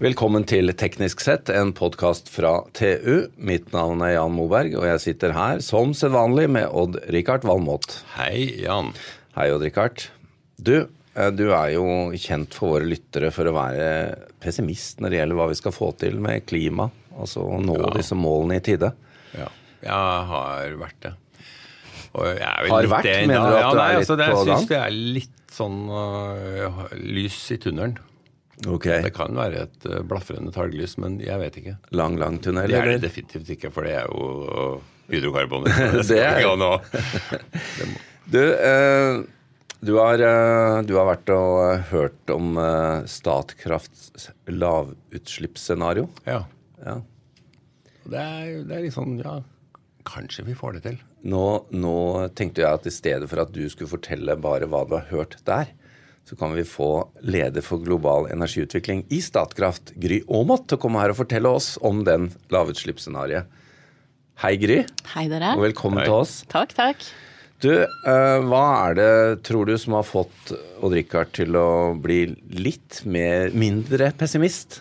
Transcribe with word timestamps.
Velkommen 0.00 0.46
til 0.48 0.70
Teknisk 0.80 1.20
sett, 1.20 1.50
en 1.52 1.74
podkast 1.76 2.30
fra 2.32 2.54
TU. 2.76 3.26
Mitt 3.36 3.68
navn 3.74 4.00
er 4.06 4.14
Jan 4.14 4.32
Moberg, 4.32 4.72
og 4.80 4.86
jeg 4.88 5.02
sitter 5.04 5.34
her 5.36 5.60
som 5.64 5.92
sedvanlig 5.96 6.46
med 6.48 6.70
Odd-Rikard 6.72 7.44
Valmot. 7.44 7.98
Hei, 8.14 8.46
Jan. 8.62 8.94
Hei, 9.36 9.50
Odd-Rikard. 9.52 10.06
Du, 10.56 10.86
eh, 11.12 11.30
du 11.36 11.50
er 11.52 11.74
jo 11.74 11.84
kjent 12.16 12.56
for 12.56 12.78
våre 12.78 12.88
lyttere 12.88 13.28
for 13.34 13.44
å 13.50 13.54
være 13.58 13.90
pessimist 14.40 15.04
når 15.04 15.12
det 15.12 15.20
gjelder 15.20 15.40
hva 15.42 15.50
vi 15.52 15.60
skal 15.60 15.76
få 15.76 15.92
til 16.00 16.16
med 16.24 16.46
klima. 16.48 16.88
Altså 17.20 17.44
å 17.44 17.60
nå 17.60 17.76
Ja. 17.76 17.92
disse 17.98 18.16
målene 18.16 18.56
i 18.56 18.64
tide. 18.64 18.94
Ja, 19.36 19.50
jeg 19.84 20.26
har 20.32 20.76
vært 20.80 21.00
det. 21.04 21.12
Jeg 22.10 22.70
Har 22.72 22.88
vært? 22.88 23.02
det 23.04 23.26
Mener 23.28 23.50
du 23.52 23.56
at 23.56 23.60
ja, 23.60 23.70
du 23.70 23.76
er 23.76 23.84
nei, 23.84 23.90
litt 23.92 24.00
altså, 24.00 24.16
det, 24.16 24.30
på 24.32 24.38
Jeg 24.40 24.46
gang? 24.48 24.56
syns 24.58 24.68
det 24.68 24.80
er 24.80 24.90
litt 24.90 25.36
sånn 25.52 25.90
uh, 25.92 26.88
lys 26.96 27.50
i 27.52 27.56
tunnelen. 27.58 27.98
Ok. 28.68 28.84
Det 29.06 29.12
kan 29.16 29.36
være 29.38 29.62
et 29.64 29.86
øh, 29.88 30.02
blafrende 30.04 30.52
talglys, 30.52 30.98
men 31.00 31.18
jeg 31.24 31.38
vet 31.40 31.56
ikke. 31.62 31.76
Lang, 31.96 32.18
lang 32.20 32.36
tunnel, 32.44 32.68
Det 32.68 32.76
er 32.76 32.90
det 32.92 33.02
definitivt 33.06 33.48
ikke, 33.56 33.70
for 33.72 33.86
det 33.88 33.94
er 34.02 34.08
jo 34.10 34.80
hydrokarboner. 35.10 35.72
Det 36.10 36.18
er- 36.20 36.42
jo 36.44 36.56
nå. 36.60 36.74
Du, 38.30 38.38
eh, 38.38 39.16
du, 39.82 39.96
har, 39.98 40.20
eh, 40.22 40.82
du 40.86 40.92
har 40.94 41.08
vært 41.08 41.30
og 41.34 41.56
eh, 41.64 41.80
hørt 41.90 42.30
om 42.30 42.52
eh, 42.62 43.00
Statkrafts 43.10 44.28
lavutslippsscenario. 44.46 46.04
Ja. 46.28 46.44
Ja. 46.84 47.00
Det 48.04 48.20
er, 48.20 48.52
det 48.68 48.76
er 48.76 48.84
litt 48.86 48.94
sånn, 48.94 49.18
ja 49.20 49.40
Kanskje 50.08 50.44
vi 50.46 50.54
får 50.56 50.78
det 50.78 50.84
til. 50.86 50.94
Nå, 51.28 51.42
nå 51.76 51.96
tenkte 52.38 52.62
jeg 52.62 52.70
at 52.78 52.86
i 52.88 52.92
stedet 52.94 53.26
for 53.28 53.42
at 53.42 53.50
du 53.52 53.60
skulle 53.70 53.90
fortelle 53.90 54.32
bare 54.40 54.66
hva 54.70 54.80
du 54.88 54.94
har 54.96 55.10
hørt 55.10 55.36
der, 55.46 55.68
så 56.28 56.36
kan 56.38 56.52
vi 56.54 56.64
få 56.68 57.08
leder 57.26 57.64
for 57.64 57.82
global 57.82 58.28
energiutvikling 58.30 59.04
i 59.10 59.20
Statkraft, 59.24 59.94
Gry 59.98 60.20
Aamodt, 60.28 60.68
til 60.70 60.78
å 60.78 60.82
komme 60.84 61.00
her 61.02 61.14
og 61.14 61.18
fortelle 61.22 61.50
oss 61.50 61.72
om 61.86 62.04
den 62.06 62.28
lavutslippsscenarioet. 62.54 63.48
Hei, 64.40 64.54
Gry, 64.56 64.78
Hei, 65.14 65.26
dere. 65.28 65.54
og 65.56 65.66
velkommen 65.66 66.00
Hei. 66.00 66.06
til 66.08 66.16
oss. 66.22 66.38
Takk, 66.48 66.72
takk. 66.76 67.02
Du, 67.60 67.72
eh, 67.82 68.38
hva 68.48 68.62
er 68.88 68.94
det, 68.96 69.10
tror 69.44 69.66
du, 69.68 69.74
som 69.76 69.98
har 69.98 70.06
fått 70.08 70.52
Odd-Rikard 70.80 71.34
til 71.36 71.58
å 71.60 71.92
bli 72.00 72.22
litt 72.56 73.02
mer, 73.04 73.50
mindre 73.52 74.12
pessimist 74.16 74.80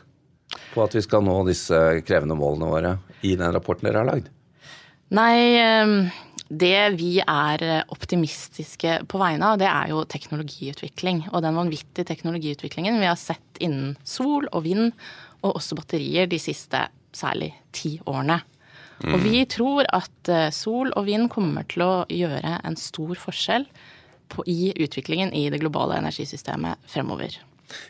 på 0.71 0.85
at 0.85 0.95
vi 0.95 1.03
skal 1.03 1.25
nå 1.25 1.41
disse 1.49 1.75
krevende 2.07 2.37
målene 2.39 2.69
våre 2.71 2.93
i 3.27 3.33
den 3.35 3.51
rapporten 3.51 3.89
dere 3.89 3.99
har 4.05 4.07
lagd? 4.07 4.29
Nei, 5.11 5.57
ehm, 5.59 5.97
det 6.49 6.97
vi 6.97 7.19
er 7.21 7.63
optimistiske 7.93 8.99
på 9.09 9.21
vegne 9.21 9.51
av, 9.53 9.59
det 9.61 9.69
er 9.69 9.91
jo 9.91 10.03
teknologiutvikling. 10.09 11.27
Og 11.29 11.43
den 11.45 11.57
vanvittige 11.57 12.07
teknologiutviklingen 12.09 12.97
vi 13.01 13.09
har 13.09 13.19
sett 13.21 13.61
innen 13.61 13.93
sol 14.03 14.49
og 14.49 14.65
vind, 14.65 14.93
og 15.45 15.59
også 15.59 15.77
batterier, 15.77 16.27
de 16.27 16.39
siste 16.41 16.87
særlig 17.15 17.53
ti 17.75 17.97
årene. 18.09 18.41
Og 19.07 19.21
vi 19.23 19.45
tror 19.47 19.87
at 19.95 20.31
eh, 20.31 20.49
sol 20.51 20.91
og 20.91 21.05
vind 21.07 21.29
kommer 21.31 21.63
til 21.71 21.85
å 21.85 21.93
gjøre 22.11 22.57
en 22.67 22.75
stor 22.79 23.13
forskjell 23.15 23.67
på, 24.29 24.43
i 24.43 24.73
utviklingen 24.75 25.31
i 25.31 25.45
det 25.53 25.61
globale 25.61 26.01
energisystemet 26.01 26.81
fremover. 26.89 27.37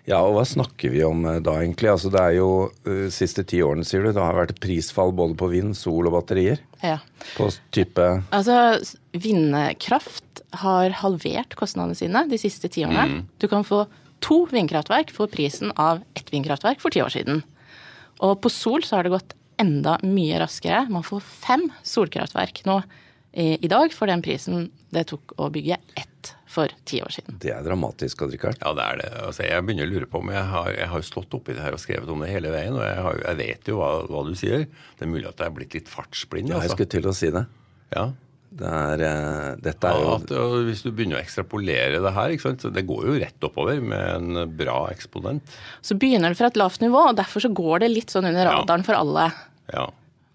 Ja, 0.10 0.22
og 0.24 0.36
hva 0.36 0.46
snakker 0.48 0.92
vi 0.94 1.04
om 1.06 1.26
eh, 1.30 1.40
da 1.44 1.58
egentlig? 1.62 1.92
Altså 1.92 2.12
det 2.14 2.22
er 2.22 2.38
jo 2.40 2.50
uh, 2.88 3.08
siste 3.14 3.46
ti 3.48 3.62
årene, 3.66 3.86
sier 3.88 4.06
du. 4.06 4.12
Det 4.16 4.24
har 4.24 4.38
vært 4.38 4.60
prisfall 4.64 5.14
både 5.16 5.38
på 5.40 5.52
vind, 5.54 5.76
sol 5.78 6.10
og 6.10 6.18
batterier. 6.18 6.62
Ja. 6.84 7.00
På 7.36 7.50
type 7.76 8.06
Altså, 8.36 8.80
vindkraft 9.12 10.44
har 10.64 10.96
halvert 11.02 11.56
kostnadene 11.60 11.98
sine 11.98 12.24
de 12.30 12.40
siste 12.42 12.72
ti 12.72 12.86
årene. 12.88 13.24
Du 13.42 13.48
kan 13.52 13.66
få 13.68 13.86
to 14.24 14.44
vindkraftverk 14.52 15.14
for 15.16 15.32
prisen 15.32 15.74
av 15.80 16.02
ett 16.18 16.32
vindkraftverk 16.34 16.82
for 16.84 16.94
ti 16.94 17.04
år 17.04 17.14
siden. 17.14 17.44
Og 18.26 18.40
på 18.44 18.52
sol 18.52 18.84
så 18.84 18.98
har 18.98 19.08
det 19.08 19.14
gått 19.14 19.36
enda 19.60 19.98
mye 20.04 20.40
raskere. 20.42 20.86
Man 20.92 21.06
får 21.06 21.24
fem 21.24 21.68
solkraftverk 21.88 22.64
nå 22.68 22.82
i, 23.32 23.56
i 23.60 23.70
dag 23.72 23.94
for 23.94 24.10
den 24.10 24.24
prisen 24.26 24.70
det 24.94 25.06
tok 25.12 25.36
å 25.38 25.50
bygge 25.54 25.78
ett 26.00 26.09
for 26.50 26.72
ti 26.90 26.98
år 27.06 27.14
siden. 27.14 27.36
Det 27.44 27.52
er 27.54 27.66
dramatisk, 27.66 28.24
Odd-Rikard. 28.26 28.58
Ja, 28.64 28.72
det 28.78 28.86
er 28.86 29.02
det. 29.04 29.10
Altså, 29.28 29.44
jeg 29.46 29.66
begynner 29.68 29.86
å 29.86 29.92
lure 29.92 30.08
på 30.10 30.22
om 30.24 30.32
jeg 30.34 30.46
har, 30.54 30.72
jeg 30.74 30.90
har 30.94 31.04
stått 31.06 31.36
oppi 31.38 31.54
det 31.54 31.62
her 31.62 31.76
og 31.78 31.82
skrevet 31.84 32.10
om 32.10 32.24
det 32.26 32.32
hele 32.32 32.54
veien, 32.54 32.74
og 32.74 32.82
jeg, 32.88 33.04
har, 33.06 33.20
jeg 33.28 33.40
vet 33.44 33.70
jo 33.70 33.78
hva, 33.82 33.92
hva 34.10 34.24
du 34.26 34.34
sier. 34.40 34.66
Det 34.98 35.06
er 35.06 35.12
mulig 35.12 35.30
at 35.30 35.38
jeg 35.44 35.52
er 35.52 35.54
blitt 35.60 35.78
litt 35.78 35.92
fartsblind. 35.92 36.50
Ja, 36.50 36.58
jeg 36.58 36.72
altså. 36.72 36.80
skulle 36.80 36.94
til 36.96 37.12
å 37.12 37.14
si 37.20 37.30
det. 37.36 37.46
Ja. 37.94 38.08
Det 38.60 38.66
er, 38.66 39.02
eh, 39.06 39.50
dette 39.62 39.90
er 39.92 40.00
jo 40.02 40.14
At, 40.16 40.32
hvis 40.66 40.82
du 40.82 40.90
begynner 40.90 41.20
å 41.20 41.22
ekstrapolere 41.22 42.00
det 42.02 42.14
her, 42.16 42.34
ikke 42.34 42.48
sant? 42.48 42.64
så 42.66 42.72
det 42.74 42.82
går 42.90 43.06
jo 43.06 43.18
rett 43.22 43.46
oppover 43.46 43.78
med 43.78 44.02
en 44.16 44.56
bra 44.58 44.80
eksponent. 44.90 45.54
Så 45.86 45.94
begynner 46.02 46.34
det 46.34 46.40
fra 46.42 46.50
et 46.50 46.58
lavt 46.58 46.82
nivå, 46.82 47.12
og 47.12 47.20
derfor 47.22 47.46
så 47.46 47.52
går 47.54 47.86
det 47.86 47.92
litt 47.94 48.10
sånn 48.10 48.26
under 48.26 48.50
Ja. 48.50 48.58
radaren 48.58 48.86
for 48.88 48.98
alle. 48.98 49.28
Ja. 49.70 49.86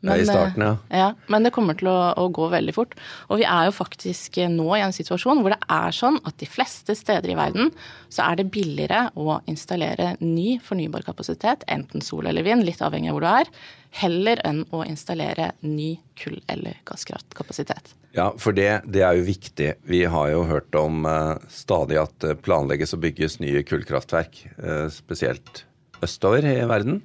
Ja, 0.04 0.16
i 0.20 0.26
starten, 0.28 0.64
ja. 0.64 0.74
eh, 0.90 1.00
ja. 1.00 1.10
Men 1.32 1.46
det 1.46 1.54
kommer 1.56 1.78
til 1.78 1.88
å, 1.90 1.96
å 2.20 2.28
gå 2.34 2.48
veldig 2.52 2.74
fort. 2.76 2.94
Og 3.30 3.40
vi 3.40 3.46
er 3.48 3.68
jo 3.68 3.76
faktisk 3.76 4.38
eh, 4.42 4.50
nå 4.52 4.68
i 4.76 4.82
en 4.84 4.94
situasjon 4.94 5.40
hvor 5.44 5.54
det 5.54 5.60
er 5.72 5.96
sånn 5.96 6.20
at 6.28 6.36
de 6.40 6.48
fleste 6.50 6.96
steder 6.98 7.32
i 7.32 7.38
verden 7.38 7.72
så 8.12 8.28
er 8.28 8.40
det 8.40 8.50
billigere 8.54 9.08
å 9.16 9.40
installere 9.50 10.14
ny 10.20 10.58
fornybar 10.64 11.06
kapasitet, 11.06 11.64
enten 11.72 12.04
sol 12.04 12.28
eller 12.30 12.46
vind, 12.46 12.66
litt 12.66 12.84
avhengig 12.84 13.10
av 13.10 13.18
hvor 13.18 13.26
du 13.26 13.30
er, 13.32 13.52
heller 13.94 14.40
enn 14.46 14.64
å 14.74 14.82
installere 14.86 15.52
ny 15.64 15.94
kull- 16.18 16.42
eller 16.50 16.80
gasskraftkapasitet. 16.88 17.94
Ja, 18.14 18.28
for 18.38 18.54
det, 18.54 18.84
det 18.86 19.02
er 19.02 19.18
jo 19.18 19.26
viktig. 19.26 19.72
Vi 19.90 20.04
har 20.10 20.30
jo 20.30 20.44
hørt 20.46 20.74
om 20.78 21.06
eh, 21.08 21.34
stadig 21.50 21.98
at 21.98 22.14
det 22.22 22.36
planlegges 22.46 22.94
og 22.94 23.02
bygges 23.02 23.40
nye 23.42 23.64
kullkraftverk, 23.66 24.44
eh, 24.54 24.86
spesielt 24.94 25.64
østover 26.04 26.46
i 26.46 26.60
verden. 26.70 27.00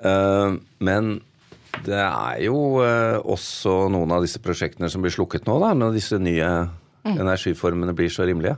Eh, 0.00 0.56
men 0.84 1.18
det 1.86 2.02
er 2.02 2.36
jo 2.46 2.58
eh, 2.84 3.18
også 3.22 3.88
noen 3.92 4.10
av 4.14 4.22
disse 4.24 4.40
prosjektene 4.42 4.88
som 4.92 5.00
blir 5.04 5.14
slukket 5.14 5.46
nå, 5.48 5.54
da, 5.62 5.68
når 5.76 5.88
disse 5.96 6.16
nye 6.22 6.48
energiformene 7.08 7.94
blir 7.96 8.10
så 8.12 8.22
rimelige. 8.28 8.56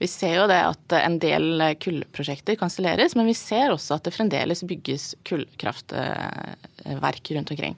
Vi 0.00 0.06
ser 0.10 0.34
jo 0.40 0.46
det 0.50 0.62
at 0.66 0.92
en 0.98 1.18
del 1.22 1.62
kullprosjekter 1.80 2.54
kanselleres, 2.58 3.14
men 3.14 3.26
vi 3.30 3.36
ser 3.38 3.70
også 3.70 3.94
at 3.98 4.04
det 4.08 4.16
fremdeles 4.16 4.64
bygges 4.66 5.04
kullkraftverk 5.28 7.24
rundt 7.36 7.52
omkring. 7.54 7.74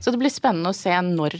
Så 0.00 0.06
det 0.14 0.20
blir 0.22 0.32
spennende 0.32 0.72
å 0.72 0.76
se 0.76 0.94
når 1.04 1.32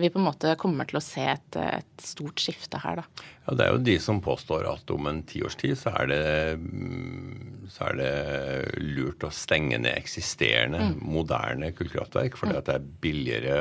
vi 0.00 0.10
på 0.10 0.18
en 0.18 0.26
måte 0.26 0.54
kommer 0.58 0.88
til 0.88 1.00
å 1.00 1.04
se 1.04 1.24
et, 1.32 1.58
et 1.60 2.04
stort 2.04 2.40
skifte 2.40 2.80
her, 2.82 3.02
da. 3.02 3.26
ja, 3.46 3.54
Det 3.54 3.64
er 3.64 3.74
jo 3.74 3.84
de 3.90 3.96
som 4.02 4.20
påstår 4.22 4.68
at 4.70 4.90
om 4.94 5.08
en 5.10 5.22
tiårs 5.28 5.58
tid 5.60 5.78
så 5.78 5.92
er 6.00 6.10
det, 6.10 6.22
mm, 6.60 7.49
så 7.70 7.90
er 7.90 7.98
det 8.00 8.80
lurt 8.82 9.24
å 9.26 9.30
stenge 9.34 9.78
ned 9.78 9.94
eksisterende, 9.96 10.90
moderne 11.00 11.72
kullkraftverk, 11.76 12.38
fordi 12.40 12.58
at 12.58 12.66
det 12.70 12.78
er 12.78 12.88
billigere 13.04 13.60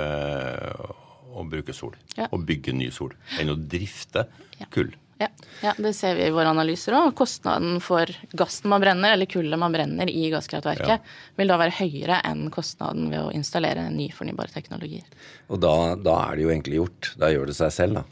å 1.29 1.45
bruke 1.47 1.75
sol. 1.77 1.93
Ja. 2.17 2.27
Å 2.33 2.39
bygge 2.41 2.73
ny 2.75 2.89
sol 2.93 3.13
enn 3.39 3.53
å 3.53 3.59
drifte 3.59 4.25
kull. 4.73 4.91
Ja, 5.19 5.27
ja, 5.59 5.73
det 5.75 5.91
ser 5.97 6.15
vi 6.15 6.23
i 6.29 6.31
våre 6.31 6.47
analyser 6.47 6.95
òg. 6.95 7.09
Kostnaden 7.19 7.81
for 7.83 8.07
gassen 8.39 8.71
man 8.71 8.79
brenner, 8.79 9.11
eller 9.11 9.27
kullet 9.27 9.59
man 9.59 9.73
brenner 9.75 10.07
i 10.07 10.29
gasskraftverket, 10.31 10.87
Ja. 10.87 11.33
vil 11.35 11.51
da 11.51 11.57
være 11.59 11.75
høyere 11.75 12.21
enn 12.23 12.45
kostnaden 12.49 13.09
ved 13.11 13.19
å 13.19 13.33
installere 13.35 13.89
ny 13.91 14.07
fornybar 14.15 14.47
teknologi. 14.53 15.01
Og 15.49 15.59
da, 15.59 15.95
da 15.99 16.15
er 16.29 16.37
det 16.37 16.45
jo 16.45 16.53
egentlig 16.53 16.79
gjort. 16.79 17.11
Da 17.19 17.33
gjør 17.33 17.51
det 17.51 17.57
seg 17.59 17.75
selv, 17.75 17.99
da. 17.99 18.03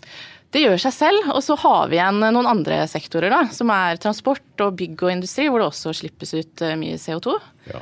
Det 0.54 0.64
gjør 0.64 0.80
seg 0.80 0.94
selv, 0.96 1.30
og 1.34 1.42
så 1.44 1.58
har 1.60 1.90
vi 1.92 1.98
igjen 1.98 2.22
noen 2.24 2.48
andre 2.48 2.80
sektorer, 2.88 3.34
da, 3.34 3.42
som 3.52 3.72
er 3.74 4.00
transport 4.00 4.64
og 4.64 4.78
bygg 4.80 5.04
og 5.04 5.12
industri, 5.12 5.50
hvor 5.52 5.62
det 5.62 5.68
også 5.68 5.94
slippes 5.98 6.32
ut 6.38 6.64
eh, 6.64 6.78
mye 6.80 7.00
CO2. 7.02 7.36
Ja. 7.68 7.82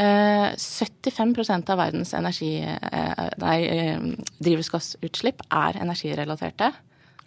Eh, 0.00 0.46
75% 0.58 1.70
av 1.70 1.78
verdens 1.78 2.12
energi, 2.18 2.52
eh, 2.66 3.24
nei, 3.42 3.56
eh, 3.62 4.02
drivhusgassutslipp 4.42 5.46
er 5.46 5.78
energirelaterte. 5.84 6.72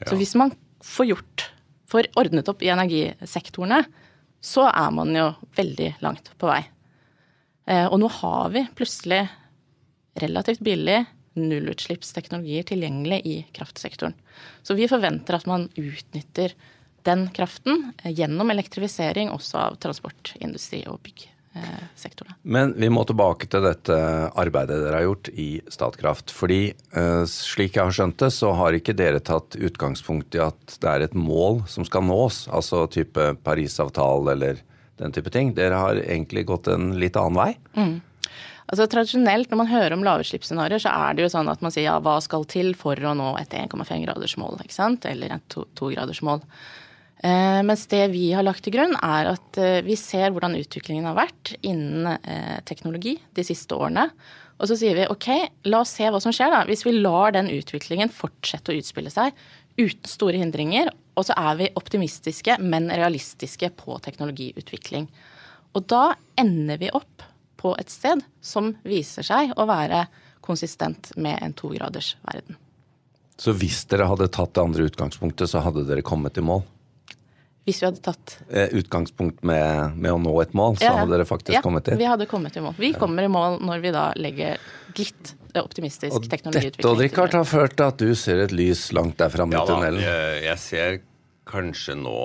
Så 0.04 0.20
hvis 0.20 0.36
man 0.40 0.52
får 0.84 1.10
gjort, 1.14 1.48
får 1.88 2.12
ordnet 2.20 2.50
opp 2.52 2.64
i 2.64 2.72
energisektorene, 2.74 3.84
så 4.44 4.68
er 4.68 4.92
man 4.92 5.16
jo 5.16 5.30
veldig 5.56 5.94
langt 6.04 6.34
på 6.40 6.50
vei. 6.50 6.60
Eh, 7.72 7.86
og 7.88 8.02
nå 8.02 8.10
har 8.20 8.52
vi 8.52 8.66
plutselig 8.76 9.22
relativt 10.20 10.64
billig 10.64 11.06
nullutslippsteknologier 11.40 12.64
tilgjengelig 12.70 13.22
i 13.26 13.36
kraftsektoren. 13.56 14.16
Så 14.64 14.78
vi 14.78 14.88
forventer 14.92 15.38
at 15.38 15.48
man 15.50 15.70
utnytter 15.76 16.54
den 17.04 17.28
kraften 17.36 17.92
eh, 18.04 18.12
gjennom 18.12 18.52
elektrifisering 18.52 19.32
også 19.34 19.60
av 19.60 19.80
transportindustri 19.84 20.84
og 20.88 21.02
byggsektorene. 21.04 22.38
Men 22.42 22.74
vi 22.80 22.90
må 22.94 23.04
tilbake 23.08 23.50
til 23.52 23.66
dette 23.66 23.98
arbeidet 24.40 24.80
dere 24.86 25.02
har 25.02 25.08
gjort 25.10 25.32
i 25.34 25.48
Statkraft. 25.74 26.34
Fordi 26.36 26.62
eh, 26.72 27.24
slik 27.30 27.78
jeg 27.78 27.84
har 27.84 27.98
skjønt 27.98 28.22
det, 28.24 28.32
så 28.36 28.54
har 28.58 28.78
ikke 28.78 28.96
dere 28.98 29.24
tatt 29.24 29.58
utgangspunkt 29.60 30.38
i 30.38 30.44
at 30.46 30.78
det 30.80 30.94
er 30.94 31.08
et 31.08 31.18
mål 31.18 31.64
som 31.72 31.88
skal 31.88 32.08
nås, 32.08 32.46
altså 32.54 32.86
type 32.92 33.34
Parisavtale 33.44 34.38
eller 34.38 34.64
den 35.02 35.14
type 35.16 35.32
ting. 35.34 35.54
Dere 35.58 35.80
har 35.82 36.00
egentlig 36.00 36.46
gått 36.48 36.70
en 36.72 36.94
litt 37.02 37.18
annen 37.20 37.40
vei. 37.40 37.54
Altså 38.74 38.88
Tradisjonelt 38.90 39.52
når 39.52 39.60
man 39.60 39.70
hører 39.70 39.94
om 39.94 40.04
lavutslippsscenarioer, 40.06 40.82
så 40.82 40.90
er 41.06 41.14
det 41.14 41.28
jo 41.28 41.34
sånn 41.36 41.52
at 41.52 41.62
man 41.62 41.74
sier 41.74 41.92
ja, 41.92 42.00
hva 42.02 42.16
skal 42.26 42.48
til 42.50 42.72
for 42.74 42.98
å 42.98 43.12
nå 43.14 43.36
et 43.38 43.52
1,5-gradersmål, 43.54 44.58
ikke 44.64 44.74
sant? 44.74 45.06
Eller 45.06 45.36
et 45.36 45.58
2-gradersmål. 45.78 46.42
Eh, 47.24 47.60
mens 47.64 47.86
det 47.92 48.02
vi 48.12 48.32
har 48.34 48.44
lagt 48.44 48.66
til 48.66 48.74
grunn, 48.74 48.96
er 48.98 49.30
at 49.36 49.60
eh, 49.62 49.84
vi 49.86 49.94
ser 50.00 50.34
hvordan 50.34 50.58
utviklingen 50.58 51.06
har 51.06 51.20
vært 51.22 51.54
innen 51.62 52.16
eh, 52.18 52.58
teknologi 52.66 53.14
de 53.38 53.46
siste 53.46 53.78
årene. 53.78 54.08
Og 54.58 54.72
så 54.72 54.78
sier 54.80 54.98
vi 54.98 55.06
ok, 55.12 55.30
la 55.70 55.84
oss 55.84 55.94
se 56.00 56.10
hva 56.10 56.20
som 56.24 56.34
skjer 56.34 56.52
da. 56.56 56.64
Hvis 56.66 56.82
vi 56.88 56.96
lar 56.98 57.36
den 57.36 57.52
utviklingen 57.54 58.10
fortsette 58.10 58.74
å 58.74 58.80
utspille 58.80 59.14
seg 59.14 59.38
uten 59.78 60.10
store 60.10 60.42
hindringer, 60.42 60.90
og 61.14 61.30
så 61.30 61.38
er 61.38 61.62
vi 61.62 61.70
optimistiske, 61.78 62.58
men 62.66 62.90
realistiske 62.90 63.70
på 63.78 64.02
teknologiutvikling. 64.02 65.06
Og 65.78 65.86
da 65.94 66.08
ender 66.42 66.82
vi 66.82 66.90
opp 66.98 67.30
på 67.64 67.74
et 67.80 67.92
sted 67.92 68.22
som 68.44 68.74
viser 68.84 69.26
seg 69.26 69.56
å 69.56 69.66
være 69.70 70.06
konsistent 70.44 71.14
med 71.16 71.40
en 71.42 71.56
tograders 71.56 72.18
verden. 72.28 72.60
Så 73.40 73.56
hvis 73.58 73.82
dere 73.90 74.10
hadde 74.12 74.28
tatt 74.32 74.54
det 74.54 74.62
andre 74.62 74.88
utgangspunktet, 74.90 75.50
så 75.50 75.64
hadde 75.64 75.86
dere 75.88 76.04
kommet 76.06 76.38
i 76.38 76.44
mål? 76.46 76.66
Hvis 77.64 77.80
vi 77.80 77.88
hadde 77.88 78.02
tatt 78.04 78.34
eh, 78.52 78.74
Utgangspunkt 78.76 79.40
med, 79.48 79.96
med 79.96 80.12
å 80.12 80.18
nå 80.20 80.34
et 80.44 80.52
mål, 80.58 80.76
så 80.82 80.90
ja, 80.90 80.98
hadde 81.00 81.16
dere 81.16 81.26
faktisk 81.28 81.56
ja, 81.56 81.62
kommet 81.64 81.88
dit? 81.88 81.96
vi 82.02 82.10
hadde 82.10 82.28
kommet 82.28 82.58
i 82.60 82.64
mål. 82.64 82.76
Vi 82.76 82.92
kommer 83.00 83.24
i 83.24 83.32
mål 83.32 83.62
når 83.64 83.86
vi 83.86 83.94
da 83.96 84.10
legger 84.20 84.60
litt 85.00 85.34
optimistisk 85.56 86.18
og 86.18 86.28
teknologiutvikling. 86.28 86.82
Dette 86.82 86.92
og 86.92 87.00
Richard 87.00 87.38
har 87.38 87.48
ført 87.48 87.78
til 87.80 87.88
at 87.88 88.04
du 88.04 88.12
ser 88.20 88.44
et 88.44 88.54
lys 88.56 88.90
langt 88.96 89.16
der 89.22 89.32
framme 89.32 89.56
ja, 89.56 89.64
i 89.64 89.72
tunnelen? 89.72 90.04
Ja, 90.04 90.20
jeg 90.50 90.60
ser 90.60 91.00
kanskje 91.50 91.96
nå 92.00 92.20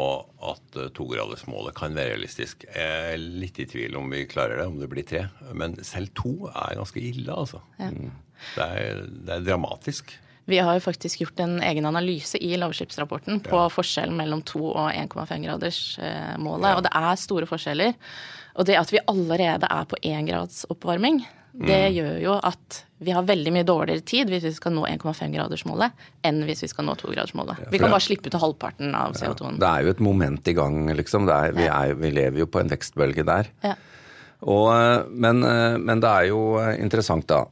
at 0.51 0.79
togradersmålet 0.95 1.75
kan 1.79 1.97
være 1.97 2.15
realistisk. 2.15 2.65
Jeg 2.71 3.15
er 3.15 3.19
litt 3.19 3.59
i 3.59 3.67
tvil 3.69 3.99
om 3.99 4.09
vi 4.13 4.27
klarer 4.31 4.61
det, 4.61 4.69
om 4.71 4.79
det 4.81 4.89
blir 4.93 5.07
tre. 5.07 5.27
Men 5.53 5.77
selv 5.87 6.13
to 6.19 6.51
er 6.53 6.79
ganske 6.79 7.03
ille, 7.03 7.35
altså. 7.35 7.61
Ja. 7.81 7.91
Det, 8.55 8.65
er, 8.65 9.05
det 9.27 9.35
er 9.35 9.47
dramatisk. 9.51 10.15
Vi 10.49 10.61
har 10.65 10.79
jo 10.79 10.81
faktisk 10.81 11.21
gjort 11.21 11.41
en 11.45 11.59
egen 11.61 11.85
analyse 11.85 12.39
i 12.41 12.55
lavskipsrapporten 12.57 13.43
på 13.45 13.59
ja. 13.59 13.69
forskjellen 13.73 14.17
mellom 14.17 14.41
2 14.49 14.63
og 14.71 14.87
1,5-gradersmålet. 14.95 16.71
Ja. 16.71 16.79
Og 16.79 16.87
det 16.87 16.93
er 16.97 17.21
store 17.21 17.49
forskjeller. 17.51 17.99
Og 18.57 18.67
det 18.71 18.79
at 18.81 18.93
vi 18.95 19.03
allerede 19.11 19.69
er 19.69 19.91
på 19.91 19.99
1 20.01 20.31
grads 20.31 20.65
oppvarming, 20.73 21.21
det 21.59 21.79
mm. 21.89 21.95
gjør 21.97 22.19
jo 22.23 22.37
at 22.49 22.83
vi 23.03 23.15
har 23.15 23.27
veldig 23.27 23.53
mye 23.55 23.67
dårligere 23.67 24.03
tid 24.07 24.31
hvis 24.33 24.47
vi 24.47 24.53
skal 24.57 24.75
nå 24.75 24.85
1,5-gradersmålet, 24.89 26.05
enn 26.27 26.43
hvis 26.47 26.65
vi 26.65 26.71
skal 26.71 26.87
nå 26.87 26.97
2-gradersmålet. 26.99 27.63
Ja, 27.65 27.71
vi 27.73 27.81
kan 27.83 27.95
bare 27.95 28.05
slippe 28.05 28.31
ut 28.31 28.39
halvparten 28.39 28.95
av 28.99 29.15
CO2-en. 29.19 29.61
det 29.63 29.71
er 29.71 29.87
jo 29.87 29.95
et 29.95 30.03
moment 30.03 30.51
i 30.51 30.55
gang, 30.59 30.81
liksom. 30.99 31.31
Er, 31.31 31.55
vi, 31.55 31.67
er, 31.71 31.95
vi, 31.99 32.13
lever 32.15 32.43
jo 32.43 32.51
på 32.51 32.63
en 32.63 32.71
vekstbølge 32.71 33.27
der. 33.27 33.51
Og, 34.39 34.71
men, 35.11 35.43
men, 35.83 36.03
det 36.03 36.11
er 36.11 36.31
jo 36.31 36.43
interessant, 36.79 37.31
da. 37.31 37.45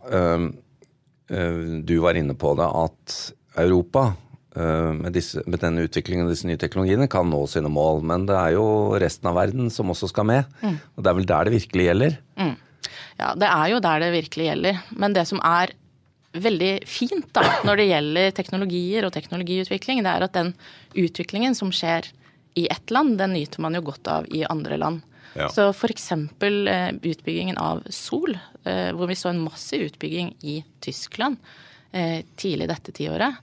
Eh, 1.31 1.83
du 1.83 1.99
var 1.99 2.15
inne 2.19 2.37
på 2.39 2.55
det, 2.59 2.67
at 2.67 3.17
Europa 3.59 4.13
eh, 4.57 4.93
med, 4.95 5.11
disse, 5.17 5.43
med 5.47 5.61
denne 5.63 5.87
utviklingen 5.87 6.27
av 6.27 6.33
disse 6.33 6.47
nye 6.47 6.61
teknologiene 6.61 7.09
kan 7.11 7.29
nå 7.31 7.43
sine 7.51 7.71
mål. 7.73 8.05
Men 8.07 8.29
det 8.29 8.37
er 8.39 8.55
jo 8.57 8.67
resten 9.03 9.31
av 9.31 9.39
verden 9.41 9.73
som 9.75 9.91
også 9.93 10.11
skal 10.13 10.29
med. 10.29 10.53
Mm. 10.63 10.79
Og 10.95 11.03
det 11.03 11.11
er 11.11 11.19
vel 11.21 11.31
der 11.33 11.49
det 11.49 11.57
virkelig 11.57 11.89
gjelder? 11.89 12.19
Ja, 13.17 13.33
det 13.39 13.49
er 13.49 13.73
jo 13.73 13.81
der 13.85 14.03
det 14.05 14.13
virkelig 14.15 14.49
gjelder. 14.51 14.81
Men 14.93 15.17
det 15.17 15.25
som 15.29 15.41
er 15.45 15.73
veldig 16.37 16.73
fint 16.89 17.29
da, 17.37 17.45
når 17.65 17.81
det 17.81 17.89
gjelder 17.89 18.35
teknologier 18.37 19.07
og 19.07 19.15
teknologiutvikling, 19.15 20.03
det 20.05 20.13
er 20.13 20.27
at 20.27 20.37
den 20.37 20.53
utviklingen 20.97 21.57
som 21.57 21.73
skjer 21.73 22.11
i 22.57 22.67
ett 22.73 22.93
land, 22.93 23.17
den 23.21 23.35
nyter 23.37 23.63
man 23.65 23.77
jo 23.77 23.85
godt 23.89 24.09
av 24.09 24.29
i 24.33 24.45
andre 24.49 24.79
land. 24.81 25.05
Ja. 25.37 25.49
Så 25.53 25.69
f.eks. 25.73 26.13
Eh, 26.13 26.91
utbyggingen 27.03 27.59
av 27.61 27.83
sol, 27.93 28.39
eh, 28.65 28.93
hvor 28.97 29.11
vi 29.11 29.17
så 29.19 29.33
en 29.33 29.43
massiv 29.45 29.91
utbygging 29.91 30.33
i 30.49 30.63
Tyskland 30.81 31.37
eh, 31.93 32.23
tidlig 32.41 32.71
dette 32.71 32.95
tiåret. 32.97 33.43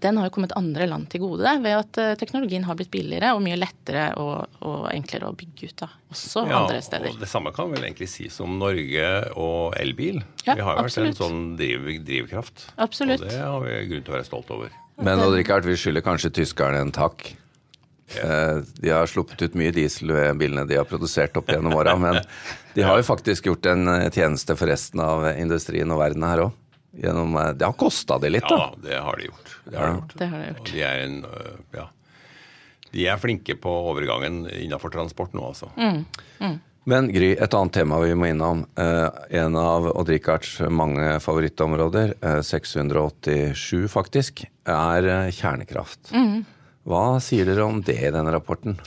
Den 0.00 0.16
har 0.16 0.28
jo 0.28 0.32
kommet 0.32 0.54
andre 0.56 0.86
land 0.88 1.10
til 1.12 1.20
gode 1.20 1.50
ved 1.60 1.74
at 1.76 1.98
teknologien 2.16 2.64
har 2.64 2.78
blitt 2.78 2.88
billigere 2.94 3.34
og 3.36 3.42
mye 3.44 3.58
lettere 3.60 4.06
og, 4.16 4.58
og 4.64 4.86
enklere 4.88 5.28
å 5.28 5.36
bygge 5.36 5.68
ut. 5.68 5.74
da, 5.82 5.88
også 6.14 6.46
ja, 6.48 6.62
andre 6.62 6.80
steder. 6.84 7.12
Og 7.12 7.20
det 7.20 7.28
samme 7.28 7.52
kan 7.52 7.68
vel 7.74 7.84
egentlig 7.84 8.08
sies 8.08 8.40
om 8.40 8.56
Norge 8.60 9.10
og 9.36 9.76
elbil. 9.76 10.22
Ja, 10.46 10.56
vi 10.56 10.64
har 10.64 10.78
jo 10.80 10.86
vært 10.86 11.00
en 11.02 11.18
sånn 11.18 11.40
driv, 11.60 11.90
drivkraft. 12.08 12.70
Absolutt. 12.80 13.26
Og 13.26 13.28
det 13.28 13.42
har 13.42 13.66
vi 13.66 13.80
grunn 13.90 14.06
til 14.06 14.14
å 14.14 14.16
være 14.16 14.28
stolt 14.30 14.54
over. 14.56 14.72
Men 14.96 15.20
Richard, 15.34 15.68
vi 15.68 15.76
skylder 15.76 16.04
kanskje 16.04 16.32
tyskerne 16.40 16.80
en 16.86 16.94
takk? 16.96 17.34
Yeah. 18.14 18.62
de 18.78 18.90
har 18.94 19.08
sluppet 19.10 19.40
ut 19.42 19.56
mye 19.58 19.72
diesel 19.74 20.12
ved 20.14 20.36
bilene 20.38 20.62
de 20.70 20.76
har 20.78 20.86
produsert 20.86 21.34
opp 21.40 21.48
gjennom 21.50 21.74
åra, 21.74 21.96
men 21.98 22.20
de 22.76 22.84
har 22.86 23.00
jo 23.00 23.06
faktisk 23.08 23.48
gjort 23.48 23.66
en 23.66 23.88
eh, 23.90 24.04
tjeneste 24.14 24.54
for 24.54 24.70
resten 24.70 25.02
av 25.02 25.26
industrien 25.32 25.90
og 25.90 25.98
verden 25.98 26.22
her 26.22 26.44
òg. 26.44 26.54
Eh, 27.02 27.52
det 27.54 27.64
har 27.66 27.76
kosta 27.78 28.18
de 28.18 28.30
litt, 28.30 28.46
da. 28.48 28.58
Ja, 28.58 28.70
det 28.82 29.00
har 29.02 29.16
de 29.16 29.28
gjort. 29.28 29.52
Det 29.64 29.76
har 29.76 29.86
de 29.88 29.98
gjort. 30.00 30.14
Det 30.18 30.30
har 30.30 30.38
de 30.38 30.48
gjort. 30.48 30.72
De, 30.72 30.80
er 30.82 31.04
en, 31.04 31.18
ja. 31.76 31.84
de 32.92 33.06
er 33.12 33.20
flinke 33.22 33.58
på 33.60 33.74
overgangen 33.92 34.46
innenfor 34.48 34.94
transport 34.94 35.36
nå, 35.36 35.44
altså. 35.52 35.70
Mm. 35.76 36.02
Mm. 36.40 36.58
Men 36.86 37.08
Gry, 37.10 37.32
et 37.34 37.54
annet 37.58 37.74
tema 37.74 37.98
vi 37.98 38.14
må 38.14 38.28
innom. 38.30 38.60
en 38.78 39.56
av 39.58 39.88
Odd 39.90 40.08
Rikards 40.12 40.60
mange 40.70 41.16
favorittområder, 41.20 42.12
687 42.46 43.88
faktisk, 43.90 44.44
er 44.62 45.08
kjernekraft. 45.34 46.12
Mm. 46.14 46.44
Hva 46.86 47.18
sier 47.18 47.48
dere 47.48 47.66
om 47.66 47.80
det 47.82 47.98
i 47.98 48.12
denne 48.14 48.30
rapporten? 48.30 48.78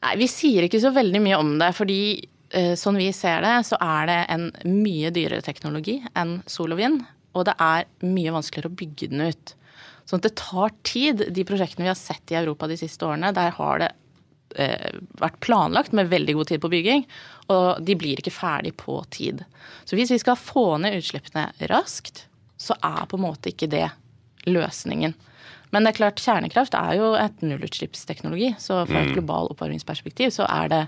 Nei, 0.00 0.16
Vi 0.20 0.28
sier 0.30 0.66
ikke 0.66 0.80
så 0.82 0.92
veldig 0.94 1.20
mye 1.22 1.40
om 1.40 1.56
det. 1.60 1.72
fordi 1.76 2.00
eh, 2.22 2.39
sånn 2.50 2.98
vi 2.98 3.12
ser 3.14 3.44
det, 3.44 3.52
så 3.68 3.76
er 3.78 4.08
det 4.10 4.18
en 4.34 4.48
mye 4.66 5.12
dyrere 5.14 5.44
teknologi 5.46 6.00
enn 6.18 6.40
sol 6.50 6.74
og 6.74 6.80
vind. 6.80 7.04
Og 7.38 7.46
det 7.46 7.54
er 7.62 7.86
mye 8.02 8.32
vanskeligere 8.34 8.72
å 8.72 8.78
bygge 8.80 9.10
den 9.12 9.22
ut. 9.30 9.52
Sånn 10.10 10.18
at 10.18 10.26
det 10.26 10.38
tar 10.40 10.72
tid. 10.86 11.24
De 11.30 11.46
prosjektene 11.46 11.86
vi 11.86 11.92
har 11.92 11.98
sett 11.98 12.32
i 12.32 12.38
Europa 12.40 12.66
de 12.66 12.78
siste 12.80 13.06
årene, 13.06 13.30
der 13.36 13.54
har 13.54 13.82
det 13.82 13.90
eh, 14.58 14.98
vært 15.20 15.38
planlagt 15.44 15.94
med 15.94 16.10
veldig 16.10 16.34
god 16.40 16.50
tid 16.50 16.62
på 16.64 16.72
bygging, 16.72 17.06
og 17.54 17.84
de 17.86 17.96
blir 17.98 18.18
ikke 18.18 18.34
ferdig 18.34 18.74
på 18.80 18.98
tid. 19.14 19.44
Så 19.86 19.98
hvis 19.98 20.10
vi 20.10 20.18
skal 20.22 20.38
få 20.38 20.80
ned 20.82 20.98
utslippene 20.98 21.50
raskt, 21.70 22.24
så 22.60 22.74
er 22.82 23.06
på 23.08 23.20
en 23.20 23.26
måte 23.28 23.52
ikke 23.54 23.70
det 23.70 23.86
løsningen. 24.50 25.14
Men 25.70 25.86
det 25.86 25.92
er 25.92 26.00
klart, 26.00 26.20
kjernekraft 26.22 26.74
er 26.74 26.96
jo 26.98 27.12
et 27.14 27.44
nullutslippsteknologi. 27.46 28.56
Så 28.58 28.82
fra 28.88 29.04
et 29.04 29.12
mm. 29.12 29.14
global 29.20 29.52
oppvarmingsperspektiv 29.52 30.32
så 30.34 30.48
er 30.50 30.72
det, 30.72 30.80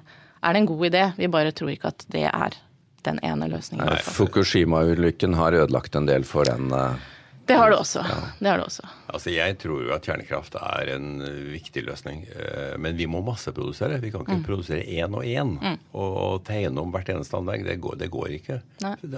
er 0.42 0.54
det 0.54 0.62
en 0.62 0.70
god 0.72 0.84
idé. 0.90 1.06
Vi 1.16 1.30
bare 1.32 1.54
tror 1.56 1.72
ikke 1.72 1.92
at 1.94 2.04
det 2.12 2.26
er 2.28 2.58
den 3.06 3.18
ene 3.26 3.48
løsningen. 3.50 3.96
Fukushima-ulykken 4.14 5.34
har 5.38 5.56
ødelagt 5.58 5.96
en 5.98 6.06
del 6.06 6.26
for 6.28 6.46
den. 6.48 6.70
Uh 6.72 7.12
det 7.46 7.54
har 7.54 7.70
det 7.70 7.76
også. 7.76 7.98
Ja. 8.08 8.16
Det 8.38 8.48
har 8.48 8.58
det 8.58 8.64
også. 8.64 8.88
Altså, 9.06 9.30
Jeg 9.30 9.56
tror 9.58 9.82
jo 9.82 9.92
at 9.94 10.06
kjernekraft 10.06 10.54
er 10.60 10.92
en 10.94 11.08
viktig 11.50 11.82
løsning. 11.84 12.22
Eh, 12.30 12.76
men 12.78 12.96
vi 12.96 13.06
må 13.10 13.22
masseprodusere. 13.26 13.98
Vi 14.00 14.12
kan 14.14 14.22
ikke 14.22 14.38
mm. 14.38 14.44
produsere 14.46 14.82
én 14.86 15.10
og 15.10 15.24
én 15.26 15.56
mm. 15.58 15.78
og, 15.92 16.12
og, 16.22 16.36
tegne 16.46 16.80
om 16.80 16.92
hvert 16.94 17.10
eneste 17.10 17.36
anlegg. 17.36 17.64
Det 17.66 17.80
går, 17.82 17.98
det 17.98 18.10
går 18.14 18.36
ikke. 18.38 18.60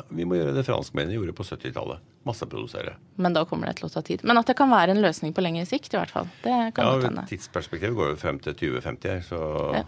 Vi 0.08 0.24
må 0.24 0.38
gjøre 0.40 0.54
det 0.56 0.64
franskmennene 0.66 1.18
gjorde 1.18 1.36
på 1.36 1.46
70-tallet. 1.50 2.00
Masseprodusere. 2.24 2.96
Men 3.20 3.36
da 3.36 3.44
kommer 3.44 3.68
det 3.68 3.82
til 3.82 3.90
å 3.90 3.92
ta 3.92 4.00
tid. 4.02 4.24
Men 4.24 4.40
at 4.40 4.48
det 4.48 4.56
kan 4.56 4.72
være 4.72 4.96
en 4.96 5.04
løsning 5.04 5.36
på 5.36 5.44
lengre 5.44 5.66
sikt, 5.68 5.92
i 5.92 6.00
hvert 6.00 6.14
fall. 6.14 6.30
Det 6.46 6.56
kan 6.78 6.88
ja, 6.88 6.96
hende. 7.04 7.26
Tidsperspektivet 7.28 7.98
går 7.98 8.14
jo 8.14 8.22
frem 8.24 8.40
til 8.40 8.56
2050 8.56 9.12
her, 9.12 9.20
så 9.28 9.42
ja. 9.76 9.84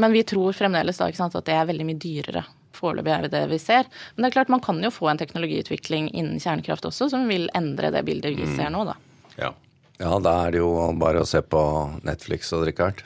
Men 0.00 0.12
vi 0.12 0.24
tror 0.26 0.52
fremdeles 0.56 0.98
da, 0.98 1.08
sant, 1.14 1.36
at 1.38 1.46
det 1.46 1.54
er 1.54 1.66
veldig 1.70 1.86
mye 1.88 2.02
dyrere 2.02 2.44
Foreløpig 2.74 3.12
er 3.14 3.26
det 3.26 3.32
det 3.34 3.44
vi 3.52 3.58
ser. 3.62 3.86
Men 4.14 4.24
det 4.24 4.30
er 4.30 4.36
klart 4.38 4.52
man 4.52 4.62
kan 4.64 4.80
jo 4.82 4.90
få 4.90 5.06
en 5.10 5.20
teknologiutvikling 5.20 6.08
innen 6.10 6.40
kjernekraft 6.42 6.88
også, 6.88 7.06
som 7.12 7.28
vil 7.30 7.46
endre 7.54 7.92
det 7.94 8.02
bildet 8.06 8.34
vi 8.34 8.48
ser 8.56 8.72
nå, 8.74 8.82
da. 8.88 8.96
Ja. 9.38 9.52
ja, 10.00 10.12
da 10.18 10.34
er 10.44 10.54
det 10.56 10.62
jo 10.62 10.72
bare 10.98 11.22
å 11.22 11.28
se 11.28 11.38
på 11.42 11.62
Netflix 12.06 12.50
og 12.56 12.66
Richard. 12.68 13.04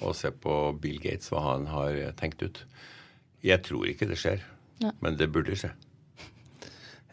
Og 0.00 0.16
se 0.18 0.32
på 0.34 0.58
Bill 0.82 0.98
Gates, 0.98 1.30
hva 1.30 1.44
han 1.52 1.68
har 1.70 1.96
tenkt 2.18 2.42
ut. 2.42 2.64
Jeg 3.46 3.62
tror 3.62 3.86
ikke 3.86 4.10
det 4.10 4.18
skjer, 4.18 4.42
ja. 4.82 4.90
men 5.04 5.18
det 5.20 5.30
burde 5.30 5.54
skje. 5.54 5.70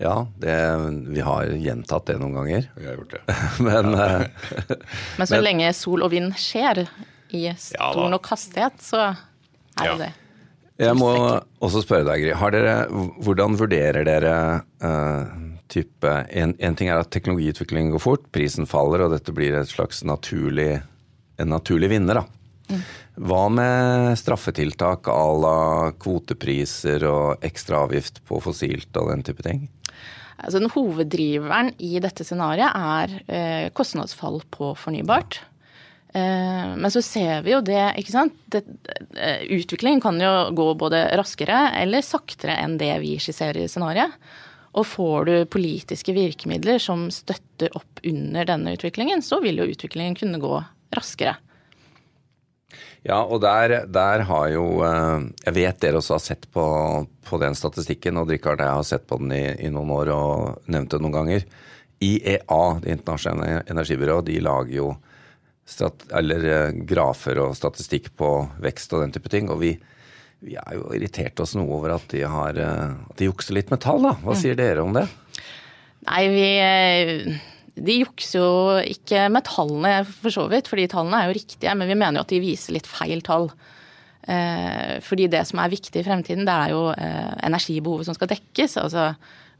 Ja, 0.01 0.25
det, 0.41 0.55
vi 1.13 1.21
har 1.21 1.51
gjentatt 1.53 2.09
det 2.09 2.17
noen 2.17 2.33
ganger. 2.39 2.65
Vi 2.75 2.87
har 2.89 2.97
gjort 2.97 3.13
det. 3.13 3.21
men, 3.67 3.93
ja. 3.93 4.07
men 5.19 5.29
så 5.29 5.37
men, 5.37 5.45
lenge 5.45 5.73
sol 5.77 6.01
og 6.03 6.09
vind 6.15 6.33
skjer 6.41 6.87
i 7.33 7.47
stor 7.57 8.03
ja, 8.05 8.09
nok 8.13 8.29
hastighet, 8.33 8.81
så 8.83 9.09
er 9.09 9.93
det 9.93 9.97
det 10.05 10.11
jeg 10.81 10.97
må 10.97 11.09
også 11.61 11.83
spørre 11.83 12.07
deg, 12.07 12.23
Gry. 12.25 12.51
Dere, 12.55 12.77
hvordan 13.21 13.57
vurderer 13.59 14.07
dere 14.07 14.37
uh, 14.81 15.33
type 15.71 16.13
en, 16.33 16.55
en, 16.57 16.77
ting 16.77 16.89
er 16.89 17.01
at 17.01 17.11
teknologiutviklingen 17.13 17.93
går 17.93 18.01
fort, 18.01 18.25
prisen 18.33 18.65
faller, 18.69 19.05
og 19.05 19.13
dette 19.13 19.35
blir 19.35 19.55
et 19.57 19.69
slags 19.69 20.01
naturlig, 20.07 20.81
en 21.41 21.53
naturlig 21.53 21.91
vinner. 21.93 22.21
da. 22.21 22.73
Mm. 22.73 22.83
Hva 23.29 23.43
med 23.53 24.17
straffetiltak 24.17 25.09
à 25.13 25.23
la 25.37 25.57
kvotepriser 26.01 27.05
og 27.05 27.45
ekstra 27.45 27.83
avgift 27.85 28.23
på 28.25 28.41
fossilt 28.41 28.97
og 28.97 29.11
den 29.13 29.25
type 29.25 29.45
ting? 29.45 29.67
Altså, 30.41 30.57
den 30.57 30.73
hoveddriveren 30.73 31.69
i 31.77 31.99
dette 32.03 32.25
scenarioet 32.25 32.73
er 32.73 33.17
eh, 33.29 33.67
kostnadsfall 33.77 34.41
på 34.51 34.73
fornybart. 34.79 35.43
Eh, 36.13 36.75
men 36.77 36.91
så 36.93 37.01
ser 37.01 37.41
vi 37.41 37.55
jo 37.55 37.61
det, 37.65 37.81
ikke 37.97 38.13
sant. 38.13 38.35
Det, 38.45 38.61
eh, 39.17 39.45
utviklingen 39.57 40.01
kan 40.01 40.19
jo 40.21 40.33
gå 40.53 40.67
både 40.77 41.07
raskere 41.17 41.71
eller 41.79 42.05
saktere 42.05 42.59
enn 42.61 42.77
det 42.77 42.93
vi 43.01 43.15
skisserer 43.17 43.63
i 43.63 43.69
scenarioet. 43.71 44.13
Og 44.77 44.85
får 44.89 45.25
du 45.25 45.33
politiske 45.53 46.13
virkemidler 46.13 46.79
som 46.81 47.07
støtter 47.13 47.73
opp 47.77 48.01
under 48.05 48.45
denne 48.45 48.73
utviklingen, 48.73 49.21
så 49.25 49.41
vil 49.41 49.61
jo 49.61 49.67
utviklingen 49.69 50.17
kunne 50.17 50.41
gå 50.41 50.53
raskere. 50.93 51.35
Ja, 53.03 53.19
og 53.21 53.41
der, 53.43 53.83
der 53.91 54.23
har 54.29 54.45
jo 54.53 54.65
eh, 54.85 55.25
Jeg 55.43 55.55
vet 55.57 55.81
dere 55.83 55.99
også 55.99 56.15
har 56.15 56.23
sett 56.23 56.45
på, 56.53 56.65
på 57.25 57.39
den 57.41 57.57
statistikken, 57.57 58.21
og 58.21 58.29
Richard 58.31 58.61
jeg 58.63 58.77
har 58.77 58.85
sett 58.87 59.07
på 59.09 59.17
den 59.19 59.33
i, 59.35 59.45
i, 59.65 59.71
noen 59.73 59.91
år 59.97 60.13
og 60.13 60.69
nevnt 60.71 60.93
det 60.93 61.01
noen 61.01 61.17
ganger. 61.17 61.47
IEA, 62.03 62.61
Det 62.83 62.93
internasjonale 62.99 63.65
energibyrået, 63.71 64.29
de 64.29 64.39
lager 64.43 64.77
jo 64.77 64.93
strat, 65.65 66.05
eller, 66.11 66.45
eh, 66.49 66.75
grafer 66.87 67.39
og 67.43 67.55
statistikk 67.57 68.11
på 68.19 68.29
vekst 68.63 68.93
og 68.93 69.05
den 69.05 69.15
type 69.15 69.31
ting. 69.31 69.49
Og 69.53 69.61
vi, 69.63 69.73
vi 70.43 70.57
er 70.59 70.77
jo 70.77 70.89
irritert 70.95 71.39
oss 71.43 71.55
noe 71.59 71.71
over 71.77 71.95
at 71.97 72.05
de, 72.13 72.25
har, 72.27 72.59
eh, 72.59 72.93
at 73.09 73.17
de 73.19 73.31
jukser 73.31 73.57
litt 73.57 73.73
med 73.73 73.83
tall, 73.83 74.03
da. 74.03 74.15
Hva 74.23 74.37
sier 74.37 74.59
dere 74.59 74.85
om 74.85 74.95
det? 74.95 75.07
Nei, 76.03 76.23
vi 76.33 76.47
de 77.73 77.95
jukser 78.03 78.37
jo 78.37 78.81
ikke 78.85 79.27
med 79.33 79.47
tallene, 79.47 79.93
for 80.05 80.33
så 80.33 80.45
vidt, 80.51 80.67
fordi 80.69 80.85
tallene 80.91 81.23
er 81.23 81.31
jo 81.31 81.37
riktige. 81.39 81.73
Men 81.77 81.89
vi 81.89 81.97
mener 81.97 82.19
jo 82.19 82.25
at 82.27 82.33
de 82.33 82.41
viser 82.43 82.75
litt 82.75 82.89
feil 82.89 83.23
tall. 83.25 83.49
Eh, 84.23 84.99
fordi 85.03 85.27
det 85.31 85.43
som 85.49 85.59
er 85.59 85.71
viktig 85.73 85.99
i 85.99 86.05
fremtiden, 86.05 86.45
det 86.47 86.53
er 86.53 86.73
jo 86.73 86.83
eh, 86.95 87.31
energibehovet 87.47 88.07
som 88.07 88.17
skal 88.17 88.31
dekkes. 88.31 88.77
Altså 88.81 89.11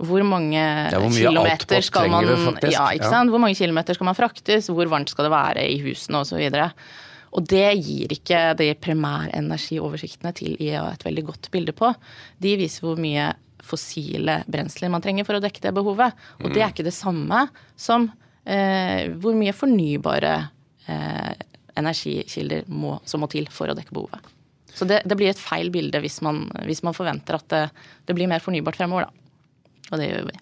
hvor 0.04 0.24
mange 0.26 0.58
ja, 0.58 0.98
hvor 0.98 1.14
kilometer 1.14 1.84
skal 1.86 2.10
man 2.12 2.28
ja, 2.66 2.88
ikke 2.96 3.12
sant? 3.12 3.32
Hvor 3.32 3.42
mange 3.44 3.58
kilometer 3.60 3.96
skal 3.96 4.10
man 4.10 4.18
fraktes, 4.18 4.70
hvor 4.74 4.90
varmt 4.92 5.12
skal 5.12 5.28
det 5.28 5.34
være 5.34 5.68
i 5.70 5.78
husene 5.84 6.24
osv. 6.24 6.40
Og, 6.40 6.58
så 6.58 6.70
og 7.34 7.48
det 7.50 7.68
gir 7.82 8.14
ikke 8.14 8.42
de 8.60 8.72
primærenergioversiktene 8.78 10.34
til 10.38 10.58
IEA 10.58 10.84
et 10.92 11.06
veldig 11.06 11.24
godt 11.30 11.50
bilde 11.54 11.76
på. 11.78 11.90
De 12.42 12.58
viser 12.60 12.86
hvor 12.86 13.00
mye 13.02 13.32
fossile 13.64 14.42
brensler 14.52 14.92
man 14.92 15.04
trenger 15.04 15.26
for 15.28 15.38
å 15.38 15.44
dekke 15.44 15.64
det 15.64 15.74
behovet. 15.76 16.14
Og 16.42 16.50
det 16.50 16.62
er 16.62 16.68
mm. 16.68 16.76
ikke 16.76 16.88
det 16.90 16.96
samme 16.96 17.46
som 17.80 18.10
eh, 18.46 19.10
hvor 19.14 19.38
mye 19.40 19.56
fornybare 19.56 20.36
eh, 20.92 21.34
energikilder 21.80 22.68
må, 22.70 22.98
som 23.08 23.24
må 23.24 23.32
til 23.32 23.48
for 23.54 23.72
å 23.72 23.78
dekke 23.78 23.96
behovet. 23.96 24.33
Så 24.74 24.88
det, 24.90 25.04
det 25.06 25.18
blir 25.20 25.30
et 25.32 25.42
feil 25.42 25.70
bilde 25.74 26.02
hvis 26.04 26.22
man, 26.26 26.48
hvis 26.66 26.82
man 26.86 26.96
forventer 26.98 27.38
at 27.38 27.50
det, 27.54 27.68
det, 28.08 28.16
blir 28.18 28.30
mer 28.32 28.44
fornybart 28.44 28.80
fremover, 28.80 29.08
da. 29.10 29.54
Og 29.92 30.02
det 30.02 30.10
gjør 30.10 30.26
vi. 30.32 30.40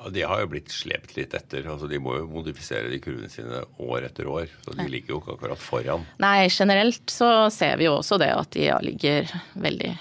Ja, 0.00 0.10
De 0.12 0.22
har 0.32 0.42
jo 0.42 0.50
blitt 0.52 0.72
slept 0.72 1.16
litt 1.16 1.34
etter. 1.36 1.64
altså 1.70 1.88
De 1.88 2.00
må 2.02 2.18
jo 2.18 2.28
modifisere 2.28 2.90
de 2.92 3.00
kurvene 3.02 3.30
sine 3.32 3.62
år 3.80 4.06
etter 4.10 4.28
år. 4.28 4.52
Så 4.64 4.76
de 4.76 4.86
ligger 4.90 5.14
jo 5.14 5.22
ikke 5.22 5.36
akkurat 5.38 5.64
foran. 5.64 6.06
Nei, 6.20 6.48
generelt 6.52 7.12
så 7.12 7.48
ser 7.54 7.80
vi 7.80 7.88
jo 7.88 7.98
også 7.98 8.20
det 8.20 8.32
at 8.36 8.52
de 8.56 8.70
ligger 8.84 9.32
veldig 9.60 9.92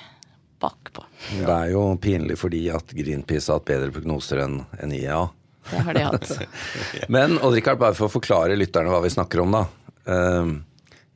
bakpå. 0.59 1.03
Ja. 1.39 1.45
Det 1.45 1.57
er 1.57 1.73
jo 1.73 1.83
pinlig 2.01 2.39
fordi 2.39 2.65
at 2.75 2.95
Greenpeace 2.95 3.51
har 3.51 3.61
hatt 3.61 3.69
bedre 3.69 3.93
prognoser 3.95 4.43
enn 4.43 4.61
en 4.79 4.95
IEA. 4.95 5.21
Det 5.69 5.83
har 5.85 5.95
de 5.95 6.07
hatt. 6.07 6.31
Men 7.15 7.37
Odd 7.39 7.55
Rikard, 7.55 7.79
bare 7.79 7.95
for 7.97 8.09
å 8.09 8.13
forklare 8.13 8.57
lytterne 8.59 8.91
hva 8.91 9.03
vi 9.03 9.13
snakker 9.13 9.43
om, 9.43 9.55
da. 9.55 9.63
Um, 10.09 10.57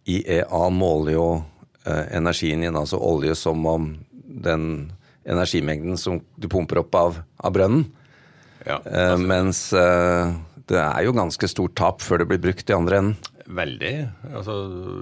IEA 0.08 0.64
måler 0.76 1.16
jo 1.16 1.28
energien 1.86 2.64
inn, 2.64 2.78
altså 2.80 3.00
olje, 3.02 3.36
som 3.36 3.66
om 3.68 3.90
den 4.24 4.92
energimengden 5.28 6.00
som 6.00 6.22
du 6.36 6.48
pumper 6.52 6.82
opp 6.84 6.96
av, 6.96 7.22
av 7.44 7.56
brønnen. 7.56 7.86
Ja, 8.64 8.80
eh, 8.80 9.12
altså. 9.12 9.28
mens 9.28 9.64
det 10.72 10.80
er 10.80 11.04
jo 11.04 11.16
ganske 11.16 11.48
stort 11.52 11.76
tap 11.76 12.04
før 12.04 12.24
det 12.24 12.30
blir 12.32 12.44
brukt 12.44 12.70
i 12.72 12.76
andre 12.76 13.02
enden. 13.02 13.32
Veldig. 13.54 13.94
Altså, 14.32 14.54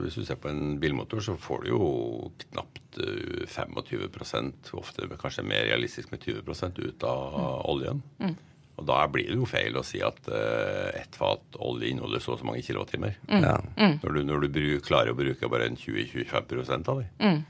hvis 0.01 0.17
du 0.17 0.25
ser 0.25 0.39
på 0.41 0.49
en 0.49 0.79
bilmotor, 0.81 1.21
så 1.23 1.35
får 1.39 1.63
du 1.63 1.67
jo 1.71 1.89
knapt 2.49 2.97
25 2.97 3.77
eh, 3.77 4.71
ofte 4.79 5.09
kanskje 5.21 5.45
mer 5.45 5.67
realistisk 5.69 6.11
med 6.11 6.23
20 6.25 6.81
ut 6.81 7.03
av 7.07 7.37
mm. 7.37 7.45
oljen. 7.71 8.01
Mm. 8.19 8.35
Og 8.81 8.89
da 8.89 9.05
blir 9.13 9.29
det 9.29 9.37
jo 9.37 9.47
feil 9.49 9.77
å 9.77 9.85
si 9.85 10.01
at 10.03 10.17
uh, 10.31 10.89
ett 10.97 11.15
fat 11.17 11.61
olje 11.61 11.91
inneholder 11.91 12.23
så 12.23 12.35
og 12.35 12.41
så 12.41 12.49
mange 12.49 12.65
kilowattimer. 12.65 13.15
Mm. 13.29 13.45
Ja. 13.45 13.57
Mm. 13.77 13.97
Når 14.01 14.17
du, 14.17 14.21
når 14.31 14.45
du 14.45 14.53
bruk, 14.57 14.85
klarer 14.87 15.13
å 15.13 15.17
bruke 15.17 15.49
bare 15.51 15.69
en 15.69 15.77
20-25 15.77 16.89
av 16.89 17.03
det. 17.03 17.09
Mm. 17.21 17.41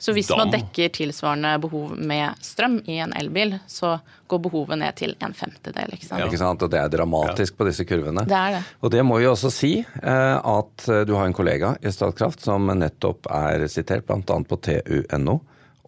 Så 0.00 0.12
hvis 0.16 0.30
man 0.32 0.50
dekker 0.52 0.90
tilsvarende 0.96 1.52
behov 1.60 1.92
med 1.96 2.40
strøm 2.44 2.78
i 2.88 2.96
en 3.04 3.12
elbil, 3.16 3.54
så 3.68 3.98
går 4.28 4.40
behovet 4.46 4.80
ned 4.80 4.96
til 4.98 5.14
en 5.24 5.34
femtedel. 5.36 5.92
Ikke 5.96 6.08
sant? 6.08 6.22
Ja. 6.22 6.28
Ikke 6.28 6.40
sant? 6.40 6.64
Og 6.64 6.72
det 6.72 6.80
er 6.80 6.92
dramatisk 6.92 7.54
ja. 7.54 7.58
på 7.60 7.66
disse 7.68 7.86
kurvene. 7.88 8.24
Det 8.28 8.38
er 8.38 8.56
det. 8.56 8.62
Og 8.80 8.92
det 8.94 9.04
må 9.06 9.20
vi 9.20 9.28
også 9.28 9.52
si 9.52 9.74
eh, 9.84 10.36
at 10.40 10.88
eh, 10.88 11.04
du 11.08 11.14
har 11.18 11.28
en 11.28 11.36
kollega 11.36 11.74
i 11.84 11.92
Statkraft 11.92 12.44
som 12.44 12.72
nettopp 12.80 13.28
er 13.32 13.66
sitert 13.72 14.08
bl.a. 14.08 14.40
på 14.48 14.60
TU.no 14.64 15.38